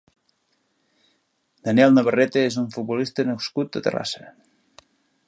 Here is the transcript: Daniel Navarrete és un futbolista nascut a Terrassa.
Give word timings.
Daniel 1.69 1.93
Navarrete 1.97 2.43
és 2.47 2.57
un 2.63 2.67
futbolista 2.77 3.29
nascut 3.29 3.79
a 3.81 3.85
Terrassa. 3.89 4.29